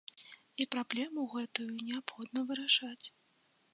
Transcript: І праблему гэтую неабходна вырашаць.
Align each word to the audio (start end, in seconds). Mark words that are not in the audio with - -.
І 0.63 0.65
праблему 0.75 1.25
гэтую 1.33 1.67
неабходна 1.91 2.39
вырашаць. 2.53 3.05